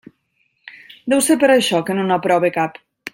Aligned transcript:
Deu 1.15 1.21
ser 1.27 1.37
per 1.43 1.51
això 1.57 1.85
que 1.91 1.99
no 1.99 2.09
n'aprove 2.09 2.55
cap. 2.61 2.83